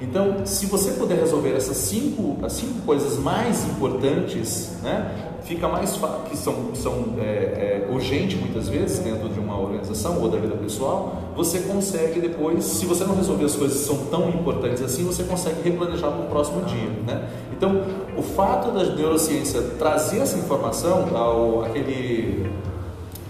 Então, 0.02 0.46
se 0.46 0.66
você 0.66 0.92
puder 0.92 1.18
resolver 1.20 1.54
essas 1.54 1.78
cinco, 1.78 2.38
as 2.44 2.54
cinco 2.54 2.82
coisas 2.86 3.18
mais 3.18 3.66
importantes, 3.66 4.74
né, 4.84 5.32
fica 5.46 5.68
mais 5.70 5.96
fácil, 5.96 6.24
que 6.30 6.36
são, 6.36 6.76
são 6.76 7.14
é, 7.18 7.24
é, 7.24 7.88
urgentes 7.90 8.38
muitas 8.40 8.68
vezes 8.68 9.00
dentro 9.00 9.30
de 9.30 9.40
uma 9.40 9.58
organização 9.58 10.22
ou 10.22 10.28
da 10.28 10.38
vida 10.38 10.56
pessoal, 10.56 11.22
você 11.36 11.60
consegue 11.60 12.20
depois, 12.20 12.66
se 12.66 12.86
você 12.86 13.06
não 13.06 13.16
resolver 13.16 13.46
as 13.46 13.56
coisas 13.56 13.80
que 13.80 13.86
são 13.86 14.06
tão 14.08 14.30
importantes 14.30 14.82
assim, 14.82 15.06
você 15.06 15.24
consegue 15.24 15.62
replanejar 15.64 16.12
para 16.12 16.26
o 16.26 16.28
próximo 16.28 16.64
dia. 16.64 16.90
Né? 17.06 17.30
Então, 17.56 17.84
o 18.18 18.22
fato 18.22 18.72
da 18.72 18.84
neurociência 18.84 19.62
trazer 19.78 20.20
essa 20.20 20.38
informação 20.38 21.16
ao 21.16 21.64
aquele 21.64 22.52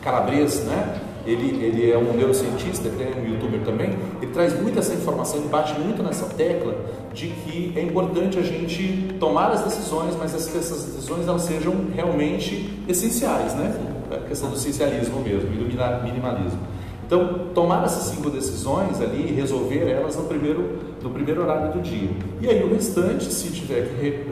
calabrês, 0.01 0.63
né? 0.63 1.01
Ele, 1.25 1.65
ele 1.65 1.91
é 1.91 1.97
um 1.97 2.13
neurocientista, 2.13 2.87
ele 2.87 3.03
é 3.03 3.19
um 3.19 3.33
youtuber 3.33 3.61
também, 3.61 3.97
ele 4.21 4.31
traz 4.31 4.59
muito 4.61 4.77
essa 4.77 4.93
informação, 4.93 5.39
ele 5.39 5.49
bate 5.49 5.79
muito 5.79 6.03
nessa 6.03 6.25
tecla 6.25 6.75
de 7.13 7.27
que 7.29 7.73
é 7.75 7.81
importante 7.81 8.37
a 8.37 8.43
gente 8.43 9.15
tomar 9.19 9.51
as 9.51 9.61
decisões, 9.61 10.15
mas 10.19 10.31
que 10.31 10.57
essas 10.57 10.85
decisões 10.85 11.27
elas 11.27 11.41
sejam 11.41 11.73
realmente 11.95 12.79
essenciais, 12.87 13.53
né? 13.55 13.73
A 14.11 14.17
questão 14.27 14.49
do 14.49 14.55
essencialismo 14.55 15.19
mesmo 15.21 15.51
e 15.51 15.57
do 15.57 16.03
minimalismo. 16.03 16.59
Então, 17.05 17.49
tomar 17.53 17.85
essas 17.85 18.15
cinco 18.15 18.29
decisões 18.31 18.99
ali 18.99 19.29
e 19.29 19.31
resolver 19.31 19.89
elas 19.89 20.15
no 20.15 20.23
primeiro, 20.23 20.79
no 21.01 21.09
primeiro 21.11 21.43
horário 21.43 21.71
do 21.71 21.81
dia. 21.81 22.09
E 22.41 22.49
aí 22.49 22.63
o 22.63 22.73
restante, 22.73 23.31
se 23.31 23.51
tiver 23.51 23.87
que 23.99 24.25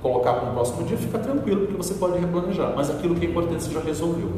colocar 0.00 0.32
para 0.34 0.50
o 0.50 0.52
próximo 0.54 0.86
dia, 0.86 0.96
fica 0.96 1.18
tranquilo, 1.18 1.60
porque 1.62 1.76
você 1.76 1.94
pode 1.94 2.18
replanejar. 2.18 2.72
Mas 2.74 2.90
aquilo 2.90 3.14
que 3.14 3.26
é 3.26 3.28
importante 3.28 3.62
você 3.62 3.72
já 3.72 3.80
resolveu. 3.80 4.30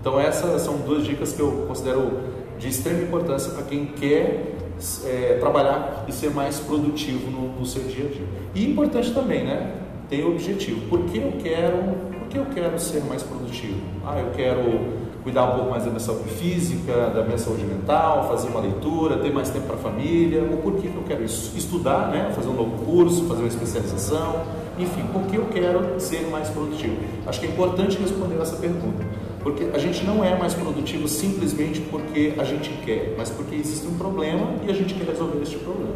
Então 0.00 0.18
essas 0.18 0.62
são 0.62 0.78
duas 0.78 1.04
dicas 1.04 1.32
que 1.32 1.40
eu 1.40 1.66
considero 1.68 2.10
de 2.58 2.68
extrema 2.68 3.02
importância 3.02 3.52
para 3.52 3.62
quem 3.62 3.86
quer 3.86 4.56
é, 5.04 5.36
trabalhar 5.38 6.04
e 6.08 6.12
ser 6.12 6.30
mais 6.30 6.58
produtivo 6.58 7.30
no, 7.30 7.48
no, 7.58 7.66
seu 7.66 7.82
dia 7.84 8.06
a 8.06 8.08
dia. 8.08 8.26
E 8.54 8.70
importante 8.70 9.12
também, 9.12 9.44
né? 9.44 9.74
Tem 10.08 10.24
objetivo. 10.24 10.80
Por 10.88 11.04
que 11.04 11.18
eu 11.18 11.32
quero? 11.42 11.76
Por 12.18 12.28
que 12.28 12.38
eu 12.38 12.46
quero 12.46 12.78
ser 12.78 13.02
mais 13.04 13.22
produtivo? 13.22 13.80
Ah, 14.04 14.18
eu 14.18 14.30
quero 14.30 15.00
cuidar 15.22 15.44
um 15.44 15.56
pouco 15.56 15.70
mais 15.70 15.84
da 15.84 15.90
minha 15.90 16.00
saúde 16.00 16.30
física, 16.30 17.10
da 17.10 17.22
minha 17.22 17.36
saúde 17.36 17.62
mental, 17.64 18.26
fazer 18.28 18.48
uma 18.48 18.60
leitura, 18.60 19.18
ter 19.18 19.32
mais 19.32 19.50
tempo 19.50 19.66
para 19.66 19.76
a 19.76 19.78
família. 19.78 20.42
Ou 20.50 20.58
por 20.58 20.76
que 20.76 20.86
eu 20.86 21.04
quero 21.06 21.22
isso? 21.22 21.56
Estudar, 21.56 22.08
né? 22.08 22.32
Fazer 22.34 22.48
um 22.48 22.54
novo 22.54 22.84
curso, 22.84 23.26
fazer 23.26 23.42
uma 23.42 23.48
especialização. 23.48 24.42
Enfim, 24.78 25.04
por 25.12 25.22
que 25.22 25.36
eu 25.36 25.46
quero 25.52 26.00
ser 26.00 26.26
mais 26.28 26.48
produtivo? 26.48 26.96
Acho 27.26 27.40
que 27.40 27.46
é 27.46 27.50
importante 27.50 27.98
responder 27.98 28.40
essa 28.40 28.56
pergunta. 28.56 29.04
Porque 29.42 29.68
a 29.72 29.78
gente 29.78 30.04
não 30.04 30.22
é 30.22 30.36
mais 30.36 30.52
produtivo 30.54 31.08
simplesmente 31.08 31.80
porque 31.80 32.34
a 32.38 32.44
gente 32.44 32.70
quer, 32.84 33.14
mas 33.16 33.30
porque 33.30 33.54
existe 33.54 33.86
um 33.86 33.94
problema 33.94 34.54
e 34.66 34.70
a 34.70 34.74
gente 34.74 34.94
quer 34.94 35.06
resolver 35.06 35.42
este 35.42 35.56
problema. 35.58 35.94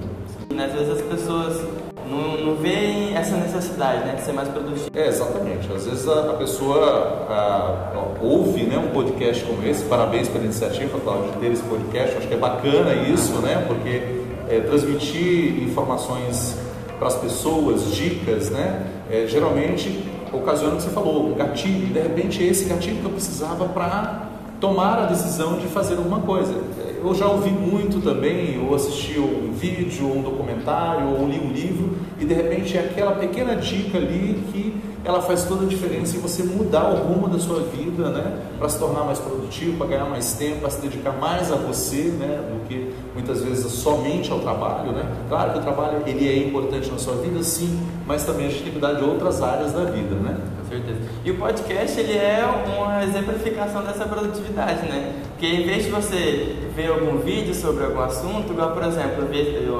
E 0.50 0.60
às 0.60 0.72
vezes 0.72 0.88
as 0.90 1.02
pessoas 1.02 1.60
não, 2.08 2.38
não 2.38 2.56
veem 2.56 3.14
essa 3.16 3.36
necessidade 3.36 4.06
né, 4.06 4.14
de 4.14 4.22
ser 4.22 4.32
mais 4.32 4.48
produtivo. 4.48 4.88
É, 4.94 5.08
exatamente. 5.08 5.70
Às 5.72 5.86
vezes 5.86 6.08
a, 6.08 6.30
a 6.30 6.34
pessoa 6.34 7.26
a, 7.28 7.92
a, 7.94 8.24
ouve 8.24 8.62
né, 8.64 8.78
um 8.78 8.90
podcast 8.92 9.44
como 9.44 9.66
esse, 9.66 9.84
parabéns 9.84 10.28
pela 10.28 10.44
iniciativa, 10.44 10.98
Cláudio, 11.00 11.32
de 11.32 11.38
ter 11.38 11.52
esse 11.52 11.62
podcast. 11.62 12.16
Acho 12.16 12.28
que 12.28 12.34
é 12.34 12.38
bacana 12.38 12.94
isso, 12.94 13.34
né, 13.40 13.64
porque 13.66 14.00
é, 14.48 14.60
transmitir 14.60 15.62
informações 15.62 16.56
para 16.98 17.08
as 17.08 17.16
pessoas, 17.16 17.94
dicas, 17.94 18.50
né, 18.50 18.86
é, 19.10 19.26
geralmente 19.26 20.13
ocasiona 20.36 20.74
o 20.74 20.76
que 20.76 20.82
você 20.82 20.90
falou, 20.90 21.28
um 21.28 21.34
gatilho, 21.34 21.92
de 21.92 22.00
repente 22.00 22.42
é 22.42 22.46
esse 22.46 22.64
gatilho 22.64 22.98
que 22.98 23.04
eu 23.04 23.10
precisava 23.10 23.66
para 23.66 24.28
tomar 24.60 24.98
a 24.98 25.06
decisão 25.06 25.58
de 25.58 25.66
fazer 25.66 25.96
alguma 25.96 26.20
coisa. 26.20 26.54
Eu 27.02 27.14
já 27.14 27.26
ouvi 27.26 27.50
muito 27.50 28.00
também, 28.00 28.58
ou 28.66 28.74
assisti 28.74 29.18
um 29.18 29.52
vídeo, 29.52 30.08
ou 30.08 30.16
um 30.16 30.22
documentário, 30.22 31.08
ou 31.08 31.28
li 31.28 31.38
um 31.38 31.52
livro, 31.52 31.96
e 32.18 32.24
de 32.24 32.32
repente 32.32 32.78
é 32.78 32.80
aquela 32.80 33.12
pequena 33.12 33.54
dica 33.56 33.98
ali 33.98 34.42
que 34.50 34.74
ela 35.04 35.20
faz 35.20 35.44
toda 35.44 35.66
a 35.66 35.68
diferença 35.68 36.16
em 36.16 36.20
você 36.20 36.42
mudar 36.42 36.88
o 36.88 36.96
rumo 36.96 37.28
da 37.28 37.38
sua 37.38 37.60
vida, 37.60 38.08
né? 38.08 38.38
Para 38.58 38.70
se 38.70 38.78
tornar 38.78 39.04
mais 39.04 39.18
produtivo, 39.18 39.76
para 39.76 39.88
ganhar 39.88 40.06
mais 40.06 40.32
tempo, 40.32 40.60
para 40.60 40.70
se 40.70 40.80
dedicar 40.80 41.12
mais 41.12 41.52
a 41.52 41.56
você, 41.56 42.04
né? 42.18 42.40
Do 42.64 42.68
que 42.68 42.94
muitas 43.12 43.42
vezes 43.42 43.70
somente 43.72 44.30
ao 44.30 44.40
trabalho, 44.40 44.92
né? 44.92 45.04
Claro 45.28 45.52
que 45.52 45.58
o 45.58 45.62
trabalho 45.62 46.02
ele 46.06 46.28
é 46.28 46.48
importante 46.48 46.90
na 46.90 46.98
sua 46.98 47.16
vida, 47.16 47.42
sim, 47.42 47.78
mas 48.06 48.24
também 48.24 48.46
a 48.46 48.48
gente 48.48 48.62
tem 48.62 48.72
que 48.72 48.78
cuidar 48.78 48.94
de 48.94 49.04
outras 49.04 49.42
áreas 49.42 49.72
da 49.72 49.84
vida, 49.84 50.14
né? 50.14 50.36
Com 50.60 50.68
certeza. 50.68 50.98
E 51.24 51.30
o 51.30 51.38
podcast 51.38 52.00
ele 52.00 52.12
é 52.12 52.44
uma 52.76 53.04
exemplificação 53.04 53.82
dessa 53.82 54.06
produtividade, 54.06 54.86
né? 54.88 55.22
Porque 55.30 55.46
em 55.46 55.66
vez 55.66 55.84
de 55.84 55.90
você 55.90 56.56
ver 56.74 56.88
algum 56.88 57.18
vídeo 57.18 57.54
sobre 57.54 57.84
algum 57.84 58.00
assunto, 58.00 58.52
igual 58.52 58.72
por 58.72 58.82
exemplo, 58.84 59.28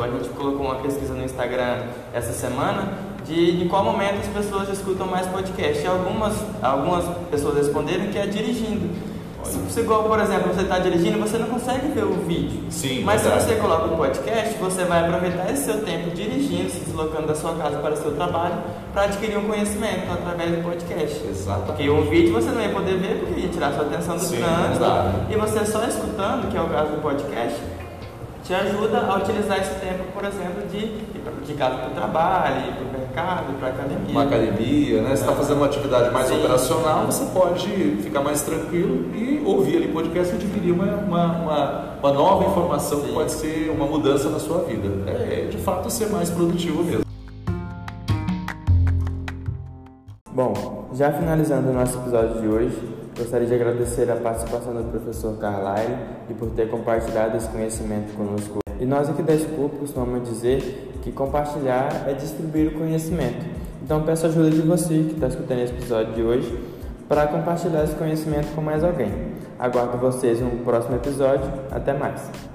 a 0.02 0.08
gente 0.08 0.28
colocou 0.30 0.66
uma 0.66 0.76
pesquisa 0.76 1.14
no 1.14 1.24
Instagram 1.24 1.84
essa 2.12 2.32
semana 2.32 3.14
de, 3.26 3.58
de 3.58 3.64
qual 3.66 3.84
momento 3.84 4.18
as 4.20 4.26
pessoas 4.26 4.68
escutam 4.68 5.06
mais 5.06 5.26
podcast. 5.26 5.82
E 5.82 5.86
algumas, 5.86 6.34
algumas 6.62 7.04
pessoas 7.30 7.56
responderam 7.56 8.06
que 8.08 8.18
é 8.18 8.26
dirigindo. 8.26 9.13
Se, 9.44 9.80
igual, 9.80 10.04
por 10.04 10.18
exemplo, 10.20 10.52
você 10.52 10.62
está 10.62 10.78
dirigindo, 10.78 11.18
você 11.18 11.38
não 11.38 11.48
consegue 11.48 11.88
ver 11.88 12.04
o 12.04 12.12
vídeo. 12.26 12.64
Sim, 12.70 13.02
Mas 13.04 13.22
verdade. 13.22 13.42
se 13.42 13.48
você 13.48 13.56
coloca 13.56 13.84
o 13.86 13.96
podcast, 13.96 14.54
você 14.58 14.84
vai 14.84 15.04
aproveitar 15.04 15.50
esse 15.52 15.64
seu 15.64 15.84
tempo 15.84 16.10
dirigindo, 16.10 16.70
se 16.70 16.80
deslocando 16.80 17.26
da 17.28 17.34
sua 17.34 17.54
casa 17.54 17.78
para 17.78 17.94
o 17.94 17.96
seu 17.96 18.12
trabalho, 18.12 18.54
para 18.92 19.02
adquirir 19.02 19.38
um 19.38 19.46
conhecimento 19.48 20.12
através 20.12 20.50
do 20.50 20.62
podcast. 20.62 21.26
Exato. 21.26 21.62
Porque 21.66 21.88
o 21.88 22.02
vídeo 22.02 22.32
você 22.32 22.50
não 22.50 22.60
ia 22.60 22.70
poder 22.70 22.96
ver, 22.98 23.20
porque 23.20 23.40
ia 23.40 23.48
tirar 23.48 23.72
sua 23.72 23.82
atenção 23.82 24.16
do 24.16 24.26
trânsito. 24.26 25.30
E 25.30 25.36
você 25.36 25.64
só 25.64 25.84
escutando, 25.84 26.50
que 26.50 26.56
é 26.56 26.60
o 26.60 26.68
caso 26.68 26.92
do 26.92 27.02
podcast, 27.02 27.60
te 28.44 28.54
ajuda 28.54 28.98
a 29.00 29.16
utilizar 29.16 29.58
esse 29.58 29.74
tempo, 29.80 30.04
por 30.12 30.24
exemplo, 30.24 30.66
de 30.70 31.14
de 31.44 31.54
casa 31.54 31.76
para 31.76 31.88
o 31.88 31.94
trabalho, 31.94 32.72
para 32.72 32.84
o 32.84 32.93
mercado, 33.14 33.58
para 33.58 33.68
a 33.68 33.70
academia. 33.70 34.10
Uma 34.10 34.22
academia, 34.24 35.02
né? 35.02 35.08
Você 35.10 35.22
está 35.22 35.32
fazendo 35.32 35.56
uma 35.58 35.66
atividade 35.66 36.10
mais 36.10 36.26
Sim. 36.26 36.38
operacional, 36.38 37.06
você 37.06 37.24
pode 37.26 37.68
ficar 38.02 38.20
mais 38.20 38.42
tranquilo 38.42 39.14
e 39.14 39.40
ouvir 39.44 39.76
ali 39.76 39.88
podcast 39.88 40.34
e 40.34 40.36
adquirir 40.36 40.72
uma, 40.72 40.86
uma, 40.96 41.26
uma, 41.38 41.84
uma 42.00 42.12
nova 42.12 42.44
informação 42.44 43.00
Sim. 43.00 43.06
que 43.06 43.12
pode 43.12 43.30
ser 43.30 43.70
uma 43.70 43.86
mudança 43.86 44.28
na 44.28 44.40
sua 44.40 44.64
vida. 44.64 44.88
É, 45.08 45.46
de 45.48 45.56
fato, 45.58 45.88
ser 45.90 46.06
mais 46.06 46.28
produtivo 46.28 46.82
mesmo. 46.82 47.04
Bom, 50.32 50.88
já 50.94 51.12
finalizando 51.12 51.70
o 51.70 51.72
nosso 51.72 51.96
episódio 51.98 52.40
de 52.40 52.48
hoje, 52.48 52.82
gostaria 53.16 53.46
de 53.46 53.54
agradecer 53.54 54.10
a 54.10 54.16
participação 54.16 54.74
do 54.74 54.90
professor 54.90 55.38
Carlyle 55.38 55.94
e 56.28 56.34
por 56.34 56.50
ter 56.50 56.68
compartilhado 56.68 57.36
esse 57.36 57.48
conhecimento 57.48 58.12
conosco. 58.16 58.58
e 58.80 58.84
nós 58.84 59.08
aqui 59.08 59.22
da 59.22 59.38
Scoop 59.38 59.76
costumamos 59.76 60.28
dizer 60.28 60.83
que 61.04 61.12
compartilhar 61.12 62.06
é 62.08 62.14
distribuir 62.14 62.68
o 62.68 62.78
conhecimento. 62.78 63.44
Então 63.82 64.02
peço 64.02 64.24
a 64.24 64.30
ajuda 64.30 64.50
de 64.50 64.62
você 64.62 65.04
que 65.04 65.12
está 65.12 65.28
escutando 65.28 65.58
esse 65.58 65.74
episódio 65.74 66.14
de 66.14 66.22
hoje 66.22 66.58
para 67.06 67.26
compartilhar 67.26 67.84
esse 67.84 67.94
conhecimento 67.94 68.54
com 68.54 68.62
mais 68.62 68.82
alguém. 68.82 69.12
Aguardo 69.58 69.98
vocês 69.98 70.40
no 70.40 70.50
próximo 70.64 70.96
episódio. 70.96 71.46
Até 71.70 71.92
mais! 71.92 72.53